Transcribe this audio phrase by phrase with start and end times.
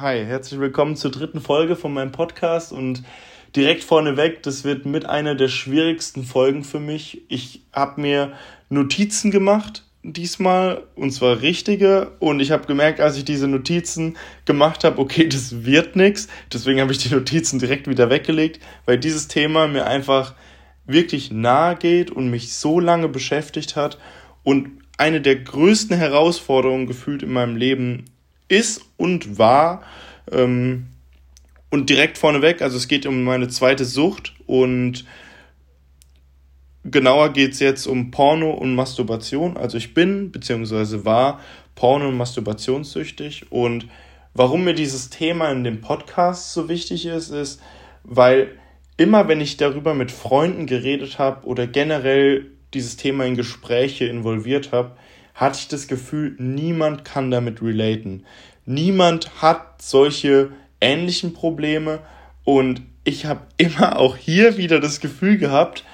[0.00, 3.02] Hi, herzlich willkommen zur dritten Folge von meinem Podcast und
[3.54, 7.20] direkt vorneweg, das wird mit einer der schwierigsten Folgen für mich.
[7.28, 8.32] Ich habe mir
[8.70, 14.16] Notizen gemacht diesmal und zwar richtige und ich habe gemerkt, als ich diese Notizen
[14.46, 16.28] gemacht habe, okay, das wird nichts.
[16.50, 20.34] Deswegen habe ich die Notizen direkt wieder weggelegt, weil dieses Thema mir einfach
[20.86, 23.98] wirklich nahe geht und mich so lange beschäftigt hat
[24.44, 28.06] und eine der größten Herausforderungen gefühlt in meinem Leben
[28.50, 29.82] ist und war.
[30.30, 30.86] Ähm,
[31.70, 35.04] und direkt vorneweg, also es geht um meine zweite Sucht und
[36.84, 39.56] genauer geht es jetzt um Porno und Masturbation.
[39.56, 41.04] Also ich bin bzw.
[41.04, 41.40] war
[41.76, 43.86] Porno- und Masturbationssüchtig und
[44.34, 47.62] warum mir dieses Thema in dem Podcast so wichtig ist, ist,
[48.02, 48.58] weil
[48.96, 54.72] immer wenn ich darüber mit Freunden geredet habe oder generell dieses Thema in Gespräche involviert
[54.72, 54.96] habe,
[55.34, 58.24] hatte ich das Gefühl, niemand kann damit relaten.
[58.66, 62.00] Niemand hat solche ähnlichen Probleme
[62.44, 65.84] und ich habe immer auch hier wieder das Gefühl gehabt,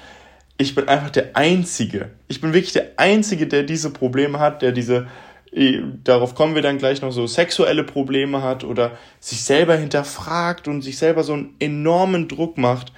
[0.59, 2.09] ich bin einfach der Einzige.
[2.27, 5.07] Ich bin wirklich der Einzige, der diese Probleme hat, der diese,
[5.51, 10.67] äh, darauf kommen wir dann gleich noch, so sexuelle Probleme hat oder sich selber hinterfragt
[10.67, 12.91] und sich selber so einen enormen Druck macht.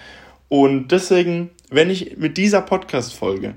[0.47, 3.55] Und deswegen, wenn ich mit dieser Podcast-Folge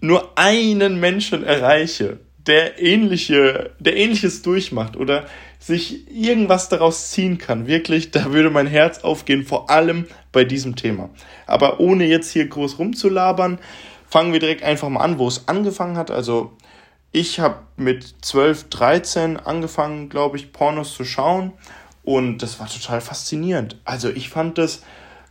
[0.00, 5.26] nur einen Menschen erreiche, der ähnliche, der ähnliches durchmacht oder
[5.58, 10.76] sich irgendwas daraus ziehen kann, wirklich, da würde mein Herz aufgehen, vor allem bei diesem
[10.76, 11.08] Thema.
[11.46, 13.58] Aber ohne jetzt hier groß rumzulabern,
[14.06, 16.10] fangen wir direkt einfach mal an, wo es angefangen hat.
[16.10, 16.52] Also
[17.12, 21.52] ich habe mit 12, 13 angefangen, glaube ich, Pornos zu schauen
[22.02, 23.80] und das war total faszinierend.
[23.84, 24.82] Also ich fand das,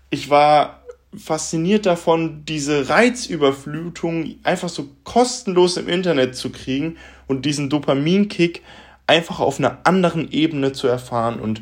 [0.10, 0.83] ich war
[1.18, 6.98] fasziniert davon, diese Reizüberflutung einfach so kostenlos im Internet zu kriegen
[7.28, 8.62] und diesen Dopaminkick
[9.08, 11.40] einfach auf einer anderen Ebene zu erfahren.
[11.40, 11.62] Und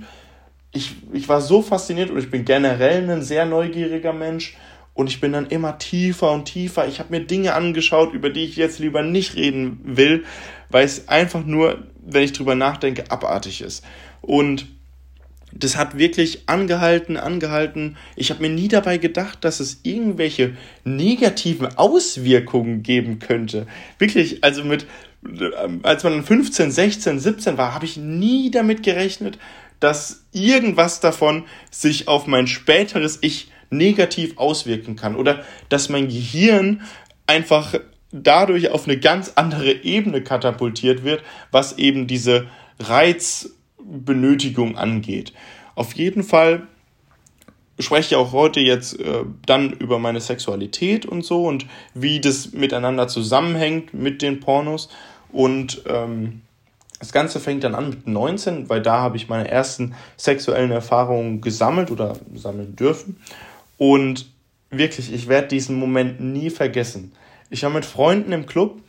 [0.71, 4.55] ich, ich war so fasziniert und ich bin generell ein sehr neugieriger Mensch.
[4.93, 6.87] Und ich bin dann immer tiefer und tiefer.
[6.87, 10.25] Ich habe mir Dinge angeschaut, über die ich jetzt lieber nicht reden will,
[10.69, 13.85] weil es einfach nur, wenn ich drüber nachdenke, abartig ist.
[14.21, 14.67] Und
[15.53, 17.97] das hat wirklich angehalten, angehalten.
[18.15, 23.67] Ich habe mir nie dabei gedacht, dass es irgendwelche negativen Auswirkungen geben könnte.
[23.99, 24.85] Wirklich, also mit,
[25.83, 29.37] als man 15, 16, 17 war, habe ich nie damit gerechnet,
[29.79, 36.81] dass irgendwas davon sich auf mein späteres Ich negativ auswirken kann oder dass mein Gehirn
[37.25, 37.73] einfach
[38.11, 42.47] dadurch auf eine ganz andere Ebene katapultiert wird, was eben diese
[42.79, 43.49] Reiz
[43.91, 45.33] Benötigung angeht.
[45.75, 46.67] Auf jeden Fall
[47.79, 52.53] spreche ich auch heute jetzt äh, dann über meine Sexualität und so und wie das
[52.53, 54.89] miteinander zusammenhängt mit den Pornos.
[55.31, 56.41] Und ähm,
[56.99, 61.41] das Ganze fängt dann an mit 19, weil da habe ich meine ersten sexuellen Erfahrungen
[61.41, 63.17] gesammelt oder sammeln dürfen.
[63.77, 64.31] Und
[64.69, 67.13] wirklich, ich werde diesen Moment nie vergessen.
[67.49, 68.79] Ich war mit Freunden im Club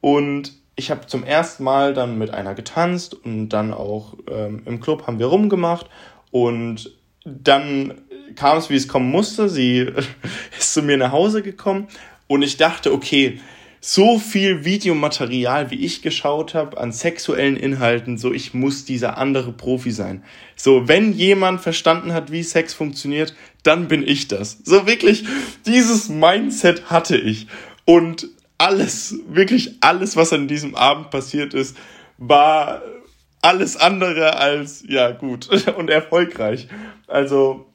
[0.00, 4.80] und ich habe zum ersten Mal dann mit einer getanzt und dann auch ähm, im
[4.80, 5.86] Club haben wir rumgemacht
[6.30, 6.92] und
[7.24, 7.94] dann
[8.36, 9.48] kam es, wie es kommen musste.
[9.48, 9.78] Sie
[10.58, 11.88] ist zu mir nach Hause gekommen
[12.26, 13.40] und ich dachte, okay,
[13.80, 19.52] so viel Videomaterial, wie ich geschaut habe an sexuellen Inhalten, so ich muss dieser andere
[19.52, 20.24] Profi sein.
[20.56, 24.58] So, wenn jemand verstanden hat, wie Sex funktioniert, dann bin ich das.
[24.64, 25.24] So wirklich,
[25.66, 27.46] dieses Mindset hatte ich.
[27.84, 31.76] Und alles, wirklich alles, was an diesem Abend passiert ist,
[32.18, 32.82] war
[33.42, 36.68] alles andere als, ja, gut und erfolgreich.
[37.06, 37.66] Also,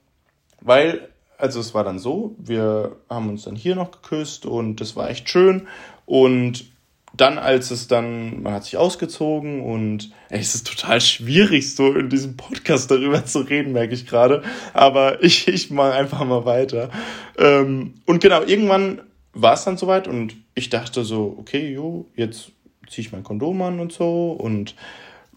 [0.59, 4.95] weil, also es war dann so, wir haben uns dann hier noch geküsst und das
[4.95, 5.67] war echt schön
[6.05, 6.65] und
[7.13, 11.93] dann, als es dann, man hat sich ausgezogen und ey, es ist total schwierig, so
[11.93, 14.43] in diesem Podcast darüber zu reden, merke ich gerade.
[14.73, 16.89] Aber ich, ich mache einfach mal weiter.
[17.37, 19.01] Ähm, und genau, irgendwann
[19.33, 22.51] war es dann soweit und ich dachte so, okay, jo, jetzt
[22.89, 24.75] ziehe ich mein Kondom an und so und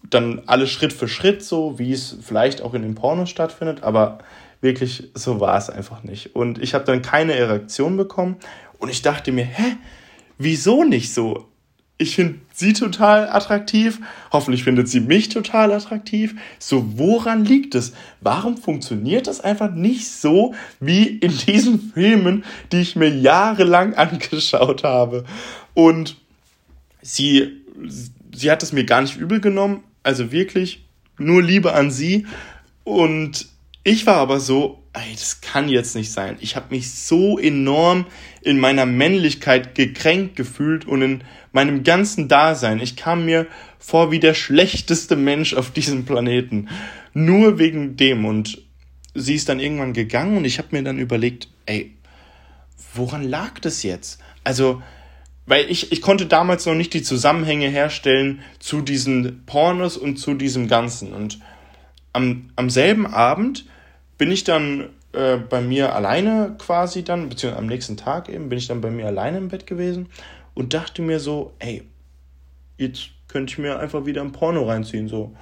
[0.09, 4.19] dann alles Schritt für Schritt so, wie es vielleicht auch in den Pornos stattfindet, aber
[4.61, 6.35] wirklich so war es einfach nicht.
[6.35, 8.37] Und ich habe dann keine Erektion bekommen
[8.79, 9.77] und ich dachte mir, hä,
[10.37, 11.47] wieso nicht so?
[11.97, 13.99] Ich finde sie total attraktiv,
[14.31, 16.35] hoffentlich findet sie mich total attraktiv.
[16.59, 17.93] So, woran liegt es?
[18.19, 24.83] Warum funktioniert das einfach nicht so wie in diesen Filmen, die ich mir jahrelang angeschaut
[24.83, 25.23] habe?
[25.73, 26.17] Und
[27.01, 27.61] sie,
[28.33, 30.85] sie hat es mir gar nicht übel genommen, also wirklich
[31.17, 32.25] nur Liebe an sie.
[32.83, 33.47] Und
[33.85, 36.37] ich war aber so, ey, das kann jetzt nicht sein.
[36.39, 38.05] Ich habe mich so enorm
[38.41, 42.79] in meiner Männlichkeit gekränkt gefühlt und in meinem ganzen Dasein.
[42.79, 43.47] Ich kam mir
[43.77, 46.69] vor wie der schlechteste Mensch auf diesem Planeten.
[47.13, 48.25] Nur wegen dem.
[48.25, 48.61] Und
[49.13, 51.93] sie ist dann irgendwann gegangen und ich habe mir dann überlegt, ey,
[52.93, 54.19] woran lag das jetzt?
[54.43, 54.81] Also,
[55.45, 60.33] weil ich, ich konnte damals noch nicht die Zusammenhänge herstellen zu diesen Pornos und zu
[60.33, 61.13] diesem Ganzen.
[61.13, 61.39] Und
[62.13, 63.65] am, am selben Abend
[64.17, 68.57] bin ich dann äh, bei mir alleine quasi dann, beziehungsweise am nächsten Tag eben, bin
[68.57, 70.07] ich dann bei mir alleine im Bett gewesen
[70.53, 71.83] und dachte mir so, ey,
[72.77, 75.35] jetzt könnte ich mir einfach wieder ein Porno reinziehen, so.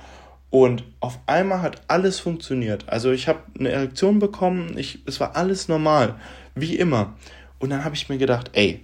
[0.50, 2.88] Und auf einmal hat alles funktioniert.
[2.88, 6.16] Also ich habe eine Erektion bekommen, ich, es war alles normal,
[6.54, 7.16] wie immer.
[7.58, 8.84] Und dann habe ich mir gedacht, ey,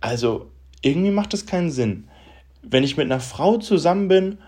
[0.00, 0.50] also
[0.80, 2.08] irgendwie macht das keinen Sinn.
[2.62, 4.38] Wenn ich mit einer Frau zusammen bin,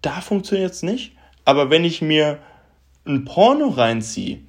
[0.00, 1.12] da funktioniert es nicht.
[1.44, 2.38] Aber wenn ich mir
[3.06, 4.40] ein Porno reinziehe,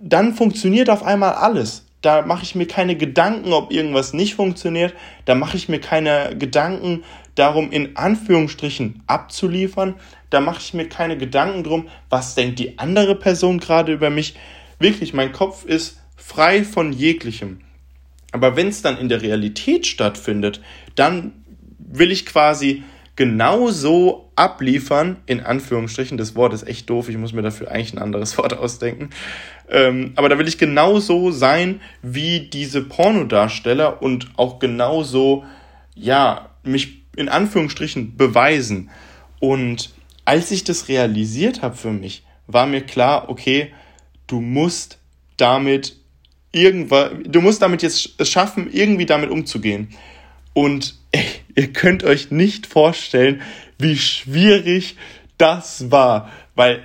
[0.00, 1.86] dann funktioniert auf einmal alles.
[2.02, 4.94] Da mache ich mir keine Gedanken, ob irgendwas nicht funktioniert.
[5.24, 7.02] Da mache ich mir keine Gedanken
[7.34, 9.94] darum, in Anführungsstrichen abzuliefern.
[10.28, 14.34] Da mache ich mir keine Gedanken drum, was denkt die andere Person gerade über mich.
[14.78, 17.60] Wirklich, mein Kopf ist frei von jeglichem.
[18.32, 20.60] Aber wenn es dann in der Realität stattfindet,
[20.96, 21.44] dann
[21.78, 22.82] will ich quasi
[23.16, 27.98] genauso abliefern, in Anführungsstrichen, das Wort ist echt doof, ich muss mir dafür eigentlich ein
[27.98, 29.10] anderes Wort ausdenken,
[29.68, 35.44] ähm, aber da will ich genauso sein wie diese Pornodarsteller und auch genauso,
[35.94, 38.90] ja, mich in Anführungsstrichen beweisen.
[39.38, 39.92] Und
[40.24, 43.72] als ich das realisiert habe für mich, war mir klar, okay,
[44.26, 44.98] du musst
[45.36, 45.96] damit
[46.52, 49.88] irgendwas, du musst damit jetzt es schaffen, irgendwie damit umzugehen.
[50.52, 51.24] Und ey,
[51.54, 53.42] ihr könnt euch nicht vorstellen,
[53.78, 54.96] wie schwierig
[55.38, 56.82] das war, weil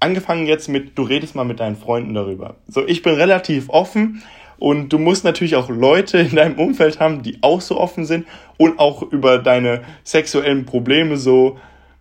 [0.00, 2.56] angefangen jetzt mit, du redest mal mit deinen Freunden darüber.
[2.66, 4.22] So, ich bin relativ offen
[4.58, 8.26] und du musst natürlich auch Leute in deinem Umfeld haben, die auch so offen sind
[8.56, 11.58] und auch über deine sexuellen Probleme so,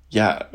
[0.09, 0.45] ja,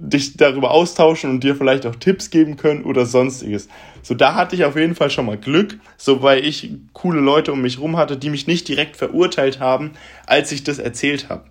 [0.00, 3.68] dich darüber austauschen und dir vielleicht auch Tipps geben können oder sonstiges.
[4.02, 7.52] So, da hatte ich auf jeden Fall schon mal Glück, so weil ich coole Leute
[7.52, 9.92] um mich rum hatte, die mich nicht direkt verurteilt haben,
[10.26, 11.44] als ich das erzählt habe.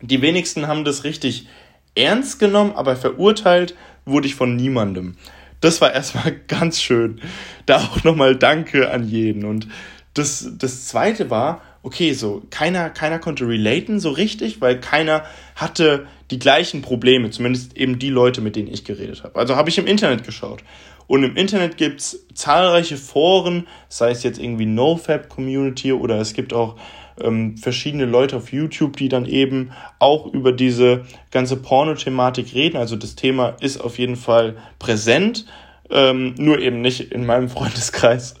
[0.00, 1.48] Die wenigsten haben das richtig
[1.96, 3.74] ernst genommen, aber verurteilt
[4.04, 5.16] wurde ich von niemandem.
[5.60, 7.20] Das war erstmal ganz schön.
[7.66, 9.44] Da auch nochmal Danke an jeden.
[9.44, 9.66] Und
[10.12, 16.06] das, das zweite war, okay, so keiner, keiner konnte relaten so richtig, weil keiner hatte
[16.30, 19.38] die gleichen Probleme, zumindest eben die Leute, mit denen ich geredet habe.
[19.38, 20.64] Also habe ich im Internet geschaut.
[21.06, 26.32] Und im Internet gibt es zahlreiche Foren, sei es jetzt irgendwie NoFab Community oder es
[26.32, 26.76] gibt auch
[27.20, 32.78] ähm, verschiedene Leute auf YouTube, die dann eben auch über diese ganze Porno-Thematik reden.
[32.78, 35.44] Also das Thema ist auf jeden Fall präsent,
[35.90, 38.36] ähm, nur eben nicht in meinem Freundeskreis.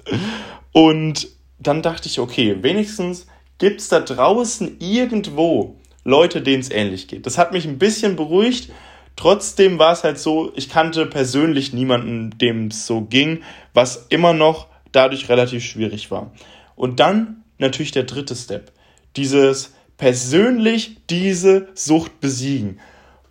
[0.72, 3.26] Und dann dachte ich, okay, wenigstens
[3.64, 7.24] gibt es da draußen irgendwo Leute, denen es ähnlich geht.
[7.24, 8.70] Das hat mich ein bisschen beruhigt.
[9.16, 14.34] Trotzdem war es halt so, ich kannte persönlich niemanden, dem es so ging, was immer
[14.34, 16.30] noch dadurch relativ schwierig war.
[16.76, 18.70] Und dann natürlich der dritte Step.
[19.16, 22.80] Dieses persönlich diese Sucht besiegen.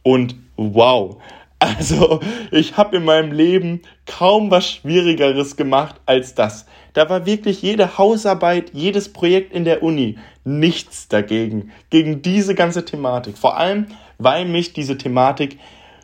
[0.01, 1.21] Und wow.
[1.59, 6.65] Also, ich habe in meinem Leben kaum was Schwierigeres gemacht als das.
[6.93, 12.85] Da war wirklich jede Hausarbeit, jedes Projekt in der Uni nichts dagegen, gegen diese ganze
[12.85, 13.37] Thematik.
[13.37, 13.87] Vor allem,
[14.19, 15.59] weil mich diese Thematik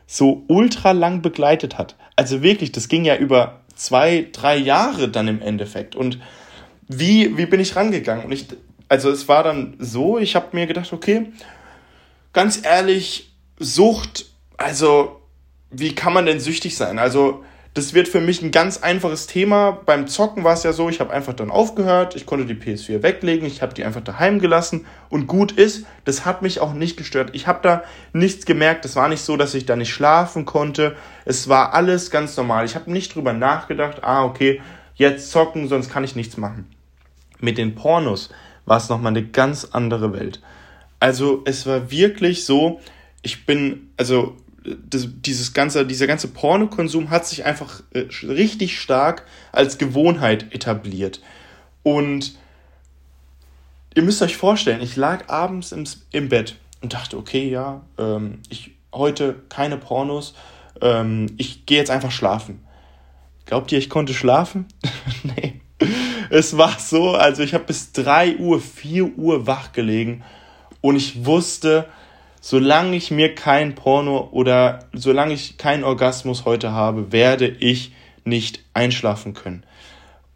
[0.08, 1.96] so ultra lang begleitet hat.
[2.16, 5.96] Also wirklich, das ging ja über zwei, drei Jahre dann im Endeffekt.
[5.96, 6.20] Und
[6.88, 8.26] wie, wie bin ich rangegangen?
[8.26, 8.48] Und ich,
[8.88, 11.28] also es war dann so, ich habe mir gedacht, okay,
[12.34, 14.26] ganz ehrlich, Sucht,
[14.58, 15.22] also
[15.70, 16.98] wie kann man denn süchtig sein?
[16.98, 17.44] Also
[17.80, 19.80] das wird für mich ein ganz einfaches Thema.
[19.86, 23.04] Beim Zocken war es ja so, ich habe einfach dann aufgehört, ich konnte die PS4
[23.04, 26.98] weglegen, ich habe die einfach daheim gelassen und gut ist, das hat mich auch nicht
[26.98, 27.32] gestört.
[27.34, 27.84] Ich habe da
[28.14, 30.96] nichts gemerkt, es war nicht so, dass ich da nicht schlafen konnte.
[31.26, 32.66] Es war alles ganz normal.
[32.66, 34.62] Ich habe nicht drüber nachgedacht, ah okay,
[34.96, 36.70] jetzt zocken, sonst kann ich nichts machen
[37.42, 38.30] mit den Pornos
[38.66, 40.42] war es nochmal eine ganz andere Welt.
[41.00, 42.80] Also es war wirklich so,
[43.22, 49.26] ich bin, also das, dieses ganze, dieser ganze Pornokonsum hat sich einfach äh, richtig stark
[49.52, 51.22] als Gewohnheit etabliert.
[51.84, 52.38] Und
[53.96, 58.40] ihr müsst euch vorstellen, ich lag abends im, im Bett und dachte, okay, ja, ähm,
[58.50, 60.34] ich heute keine Pornos,
[60.82, 62.64] ähm, ich gehe jetzt einfach schlafen.
[63.46, 64.66] Glaubt ihr, ich konnte schlafen?
[65.24, 65.62] nee
[66.30, 70.24] es war so, also ich habe bis 3 Uhr, 4 Uhr wach gelegen
[70.82, 71.88] und ich wusste,
[72.42, 77.94] solange ich mir kein Porno oder solange ich keinen Orgasmus heute habe, werde ich
[78.24, 79.64] nicht einschlafen können.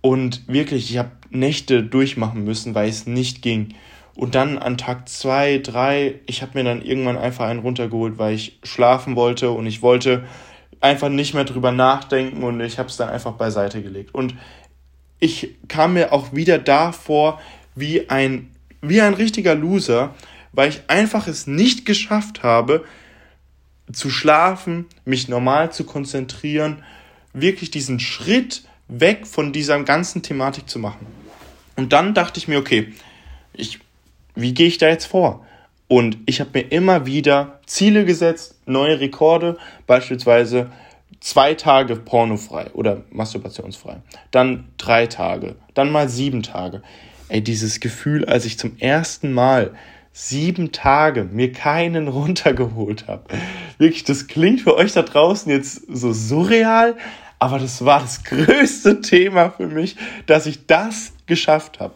[0.01, 3.75] Und wirklich, ich habe Nächte durchmachen müssen, weil es nicht ging.
[4.15, 8.35] Und dann an Tag zwei, drei, ich habe mir dann irgendwann einfach einen runtergeholt, weil
[8.35, 10.25] ich schlafen wollte und ich wollte
[10.81, 14.13] einfach nicht mehr drüber nachdenken und ich habe es dann einfach beiseite gelegt.
[14.13, 14.35] Und
[15.19, 17.39] ich kam mir auch wieder da vor
[17.75, 20.13] wie ein, wie ein richtiger Loser,
[20.53, 22.85] weil ich einfach es nicht geschafft habe,
[23.91, 26.83] zu schlafen, mich normal zu konzentrieren,
[27.33, 31.05] wirklich diesen Schritt weg von dieser ganzen Thematik zu machen.
[31.75, 32.93] Und dann dachte ich mir, okay,
[33.53, 33.79] ich,
[34.35, 35.45] wie gehe ich da jetzt vor?
[35.87, 40.71] Und ich habe mir immer wieder Ziele gesetzt, neue Rekorde, beispielsweise
[41.19, 43.97] zwei Tage pornofrei oder masturbationsfrei,
[44.31, 46.81] dann drei Tage, dann mal sieben Tage.
[47.29, 49.73] Ey, dieses Gefühl, als ich zum ersten Mal
[50.13, 53.23] sieben Tage mir keinen runtergeholt habe.
[53.77, 56.95] Wirklich, das klingt für euch da draußen jetzt so surreal,
[57.39, 61.95] aber das war das größte Thema für mich, dass ich das geschafft habe.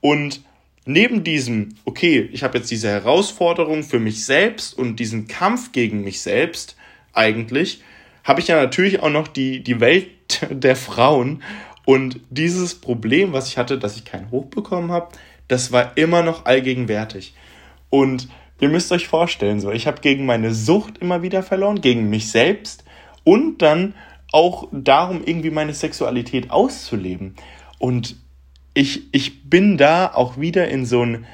[0.00, 0.42] Und
[0.86, 6.02] neben diesem, okay, ich habe jetzt diese Herausforderung für mich selbst und diesen Kampf gegen
[6.02, 6.76] mich selbst
[7.12, 7.82] eigentlich,
[8.24, 10.08] habe ich ja natürlich auch noch die, die Welt
[10.50, 11.42] der Frauen.
[11.84, 15.08] Und dieses Problem, was ich hatte, dass ich keinen Hoch bekommen habe,
[15.48, 17.34] das war immer noch allgegenwärtig.
[17.90, 18.28] Und
[18.60, 22.30] ihr müsst euch vorstellen, so, ich habe gegen meine Sucht immer wieder verloren, gegen mich
[22.30, 22.84] selbst
[23.24, 23.94] und dann
[24.32, 27.34] auch darum, irgendwie meine Sexualität auszuleben.
[27.78, 28.16] Und
[28.74, 31.24] ich, ich bin da auch wieder in so ein,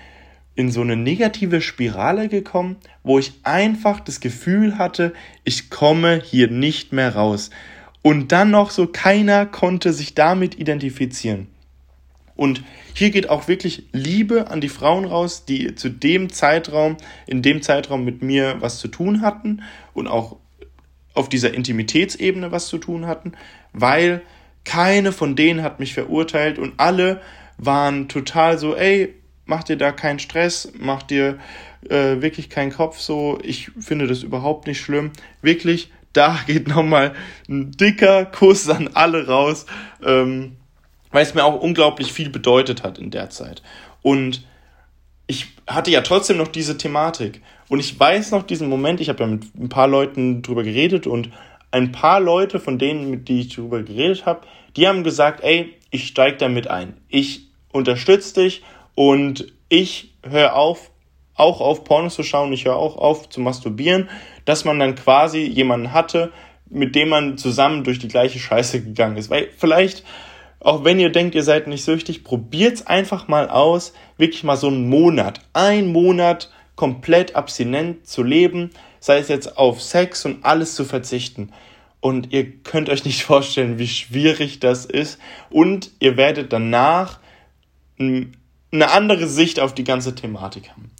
[0.54, 6.48] in so eine negative Spirale gekommen, wo ich einfach das Gefühl hatte, ich komme hier
[6.50, 7.50] nicht mehr raus.
[8.02, 11.48] Und dann noch so, keiner konnte sich damit identifizieren.
[12.36, 12.62] Und
[12.94, 17.62] hier geht auch wirklich Liebe an die Frauen raus, die zu dem Zeitraum, in dem
[17.62, 19.62] Zeitraum mit mir was zu tun hatten
[19.92, 20.36] und auch
[21.14, 23.32] auf dieser Intimitätsebene was zu tun hatten,
[23.72, 24.22] weil
[24.64, 27.20] keine von denen hat mich verurteilt und alle
[27.58, 29.14] waren total so, ey,
[29.46, 31.38] mach dir da keinen Stress, mach dir
[31.88, 33.38] äh, wirklich keinen Kopf so.
[33.42, 35.12] Ich finde das überhaupt nicht schlimm.
[35.42, 37.14] Wirklich, da geht nochmal
[37.48, 39.66] ein dicker Kuss an alle raus,
[40.04, 40.56] ähm,
[41.14, 43.62] weil es mir auch unglaublich viel bedeutet hat in der Zeit.
[44.02, 44.44] Und
[45.28, 47.40] ich hatte ja trotzdem noch diese Thematik.
[47.68, 51.06] Und ich weiß noch diesen Moment, ich habe ja mit ein paar Leuten drüber geredet
[51.06, 51.30] und
[51.70, 54.40] ein paar Leute von denen, mit denen ich drüber geredet habe,
[54.76, 56.94] die haben gesagt, ey, ich steig da mit ein.
[57.08, 58.64] Ich unterstütze dich
[58.96, 60.90] und ich höre auf,
[61.36, 64.08] auch auf Pornos zu schauen, ich höre auch auf zu masturbieren,
[64.46, 66.32] dass man dann quasi jemanden hatte,
[66.68, 69.30] mit dem man zusammen durch die gleiche Scheiße gegangen ist.
[69.30, 70.02] Weil vielleicht,
[70.64, 74.68] auch wenn ihr denkt, ihr seid nicht süchtig, probiert's einfach mal aus, wirklich mal so
[74.68, 80.74] einen Monat, ein Monat komplett abstinent zu leben, sei es jetzt auf Sex und alles
[80.74, 81.52] zu verzichten.
[82.00, 85.18] Und ihr könnt euch nicht vorstellen, wie schwierig das ist.
[85.50, 87.20] Und ihr werdet danach
[87.98, 88.32] eine
[88.72, 90.90] andere Sicht auf die ganze Thematik haben.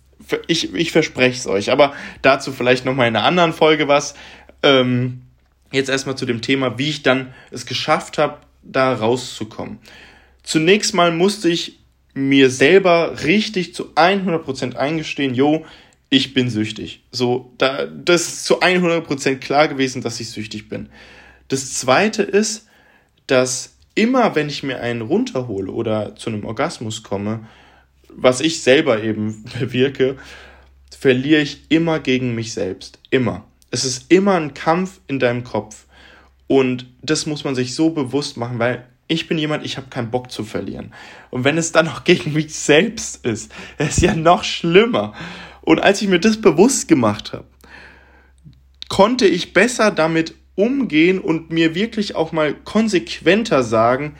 [0.46, 4.14] Ich, ich verspreche es euch, aber dazu vielleicht nochmal in einer anderen Folge was.
[4.62, 5.22] Ähm,
[5.72, 9.78] jetzt erstmal zu dem Thema, wie ich dann es geschafft habe, da rauszukommen.
[10.42, 11.80] Zunächst mal musste ich
[12.14, 15.64] mir selber richtig zu 100% eingestehen, jo,
[16.10, 17.02] ich bin süchtig.
[17.10, 20.88] So, da, das ist zu 100% klar gewesen, dass ich süchtig bin.
[21.48, 22.68] Das zweite ist,
[23.26, 27.46] dass immer, wenn ich mir einen runterhole oder zu einem Orgasmus komme,
[28.08, 30.16] was ich selber eben bewirke,
[30.96, 32.98] verliere ich immer gegen mich selbst.
[33.10, 33.44] Immer.
[33.70, 35.83] Es ist immer ein Kampf in deinem Kopf.
[36.46, 40.10] Und das muss man sich so bewusst machen, weil ich bin jemand, ich habe keinen
[40.10, 40.92] Bock zu verlieren.
[41.30, 45.14] Und wenn es dann noch gegen mich selbst ist, ist ja noch schlimmer.
[45.62, 47.46] Und als ich mir das bewusst gemacht habe,
[48.88, 54.14] konnte ich besser damit umgehen und mir wirklich auch mal konsequenter sagen,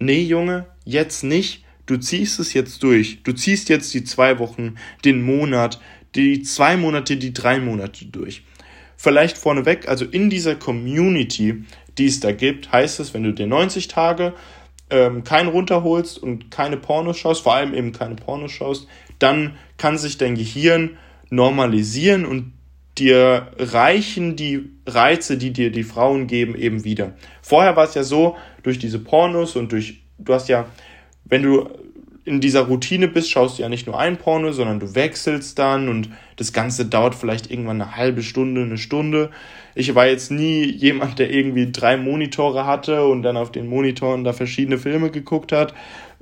[0.00, 3.22] nee Junge, jetzt nicht, du ziehst es jetzt durch.
[3.22, 5.80] Du ziehst jetzt die zwei Wochen, den Monat,
[6.14, 8.42] die zwei Monate, die drei Monate durch.
[9.00, 11.64] Vielleicht vorneweg, also in dieser Community,
[11.96, 14.34] die es da gibt, heißt es, wenn du dir 90 Tage
[14.90, 18.88] ähm, keinen runterholst und keine Pornos schaust, vor allem eben keine Pornos schaust,
[19.20, 20.98] dann kann sich dein Gehirn
[21.30, 22.52] normalisieren und
[22.98, 27.14] dir reichen die Reize, die dir die Frauen geben, eben wieder.
[27.40, 30.66] Vorher war es ja so, durch diese Pornos und durch, du hast ja
[31.28, 31.68] wenn du
[32.28, 35.88] in dieser Routine bist, schaust du ja nicht nur ein Porno, sondern du wechselst dann
[35.88, 39.30] und das Ganze dauert vielleicht irgendwann eine halbe Stunde, eine Stunde.
[39.74, 44.24] Ich war jetzt nie jemand, der irgendwie drei Monitore hatte und dann auf den Monitoren
[44.24, 45.72] da verschiedene Filme geguckt hat.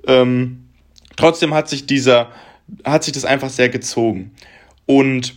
[0.07, 0.69] Ähm,
[1.17, 2.31] trotzdem hat sich dieser,
[2.85, 4.31] hat sich das einfach sehr gezogen.
[4.87, 5.35] Und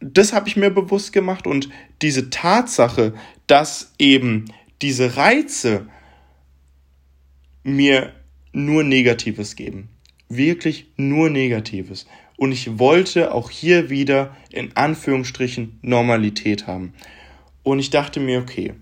[0.00, 1.68] das habe ich mir bewusst gemacht und
[2.00, 3.12] diese Tatsache,
[3.46, 4.46] dass eben
[4.80, 5.86] diese Reize
[7.62, 8.12] mir
[8.54, 9.88] nur Negatives geben.
[10.28, 12.06] wirklich nur Negatives.
[12.36, 16.94] Und ich wollte auch hier wieder in Anführungsstrichen Normalität haben.
[17.62, 18.74] Und ich dachte mir, okay,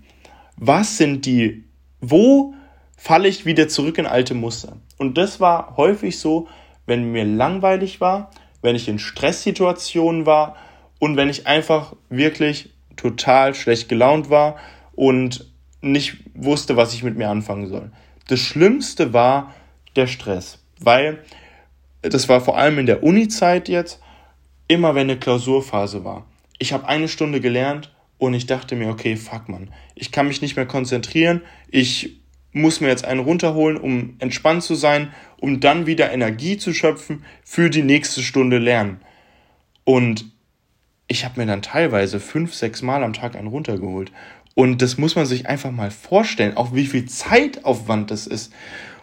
[0.57, 1.63] was sind die,
[2.01, 2.53] wo
[2.97, 4.77] falle ich wieder zurück in alte Muster?
[4.97, 6.47] Und das war häufig so,
[6.85, 10.55] wenn mir langweilig war, wenn ich in Stresssituationen war
[10.99, 14.57] und wenn ich einfach wirklich total schlecht gelaunt war
[14.95, 15.51] und
[15.81, 17.91] nicht wusste, was ich mit mir anfangen soll.
[18.27, 19.53] Das Schlimmste war
[19.95, 21.23] der Stress, weil
[22.01, 24.01] das war vor allem in der Uni-Zeit jetzt,
[24.67, 26.25] immer wenn eine Klausurphase war.
[26.59, 30.41] Ich habe eine Stunde gelernt und ich dachte mir, okay, fuck man, ich kann mich
[30.41, 32.17] nicht mehr konzentrieren, ich
[32.53, 37.25] muss mir jetzt einen runterholen, um entspannt zu sein, um dann wieder Energie zu schöpfen
[37.43, 39.01] für die nächste Stunde Lernen.
[39.83, 40.25] Und
[41.07, 44.11] ich habe mir dann teilweise fünf, sechs Mal am Tag einen runtergeholt.
[44.55, 48.53] Und das muss man sich einfach mal vorstellen, auch wie viel Zeitaufwand das ist.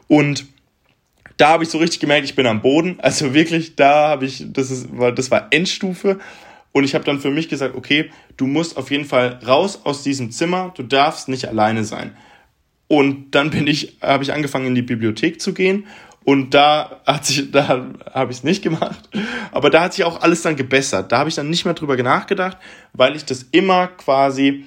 [0.06, 0.46] Und
[1.40, 2.98] da habe ich so richtig gemerkt, ich bin am Boden.
[3.00, 6.18] Also wirklich, da habe ich, das ist, das war Endstufe.
[6.72, 10.02] Und ich habe dann für mich gesagt, okay, du musst auf jeden Fall raus aus
[10.02, 10.72] diesem Zimmer.
[10.76, 12.16] Du darfst nicht alleine sein.
[12.88, 15.86] Und dann bin ich, habe ich angefangen in die Bibliothek zu gehen
[16.24, 19.08] und da hat sich, da habe ich es nicht gemacht.
[19.52, 21.10] Aber da hat sich auch alles dann gebessert.
[21.10, 22.58] Da habe ich dann nicht mehr drüber nachgedacht,
[22.92, 24.64] weil ich das immer quasi,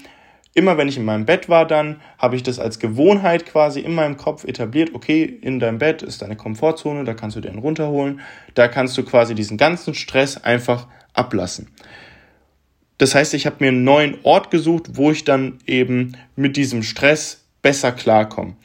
[0.53, 3.95] immer wenn ich in meinem Bett war, dann habe ich das als Gewohnheit quasi in
[3.95, 4.91] meinem Kopf etabliert.
[4.93, 8.22] Okay, in deinem Bett ist deine Komfortzone, da kannst du den runterholen.
[8.53, 11.69] Da kannst du quasi diesen ganzen Stress einfach ablassen.
[13.00, 16.83] Das heißt, ich habe mir einen neuen Ort gesucht, wo ich dann eben mit diesem
[16.83, 18.55] Stress besser klarkomme.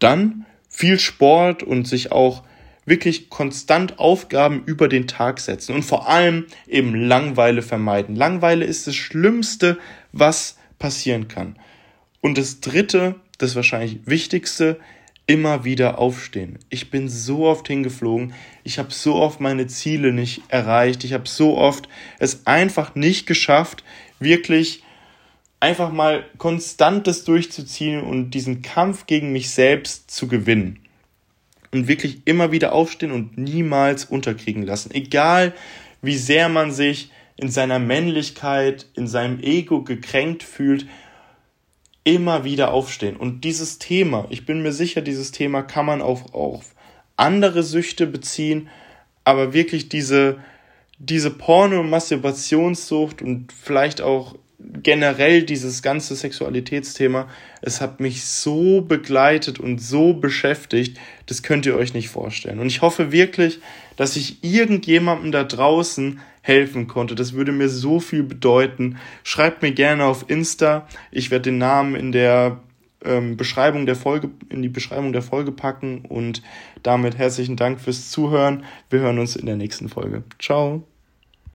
[0.00, 2.42] Dann viel Sport und sich auch
[2.86, 8.16] wirklich konstant Aufgaben über den Tag setzen und vor allem eben Langweile vermeiden.
[8.16, 9.78] Langweile ist das Schlimmste,
[10.12, 11.56] was passieren kann.
[12.20, 14.80] Und das Dritte, das wahrscheinlich Wichtigste,
[15.28, 16.58] immer wieder aufstehen.
[16.70, 18.34] Ich bin so oft hingeflogen,
[18.64, 23.26] ich habe so oft meine Ziele nicht erreicht, ich habe so oft es einfach nicht
[23.26, 23.84] geschafft,
[24.18, 24.82] wirklich
[25.60, 30.80] einfach mal konstantes durchzuziehen und diesen Kampf gegen mich selbst zu gewinnen.
[31.70, 34.90] Und wirklich immer wieder aufstehen und niemals unterkriegen lassen.
[34.92, 35.54] Egal
[36.02, 40.86] wie sehr man sich in seiner Männlichkeit, in seinem Ego gekränkt fühlt,
[42.04, 43.16] immer wieder aufstehen.
[43.16, 46.74] Und dieses Thema, ich bin mir sicher, dieses Thema kann man auch auf
[47.16, 48.68] andere Süchte beziehen,
[49.24, 50.38] aber wirklich diese,
[50.98, 54.34] diese Porno- und Masturbationssucht und vielleicht auch
[54.82, 57.28] generell dieses ganze Sexualitätsthema,
[57.62, 62.58] es hat mich so begleitet und so beschäftigt, das könnt ihr euch nicht vorstellen.
[62.58, 63.60] Und ich hoffe wirklich,
[63.96, 67.14] dass ich irgendjemandem da draußen helfen konnte.
[67.14, 68.98] Das würde mir so viel bedeuten.
[69.24, 70.86] Schreibt mir gerne auf Insta.
[71.10, 72.60] Ich werde den Namen in der
[73.04, 76.42] ähm, Beschreibung der Folge, in die Beschreibung der Folge packen und
[76.82, 78.64] damit herzlichen Dank fürs Zuhören.
[78.88, 80.22] Wir hören uns in der nächsten Folge.
[80.38, 80.84] Ciao.